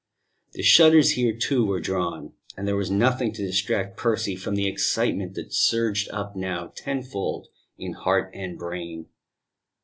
The 0.53 0.63
shutters 0.63 1.11
here, 1.11 1.37
too, 1.37 1.63
were 1.63 1.79
drawn; 1.79 2.33
and 2.57 2.67
there 2.67 2.75
was 2.75 2.89
nothing 2.89 3.33
to 3.33 3.45
distract 3.45 3.97
Percy 3.97 4.35
from 4.35 4.55
the 4.55 4.67
excitement 4.67 5.35
that 5.35 5.53
surged 5.53 6.09
up 6.09 6.35
now 6.35 6.71
tenfold 6.75 7.49
in 7.77 7.93
heart 7.93 8.31
and 8.33 8.57
brain. 8.57 9.09